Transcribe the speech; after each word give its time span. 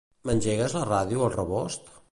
M'engegues 0.29 0.73
la 0.79 0.87
ràdio 0.89 1.23
al 1.27 1.33
rebost? 1.37 1.95